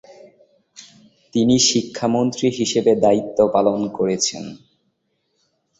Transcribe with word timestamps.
তিনি 1.33 1.55
শিক্ষামন্ত্রী 1.69 2.47
হিসেবে 2.59 2.91
দায়িত্বপালন 3.05 3.79
করেছেন। 3.97 4.43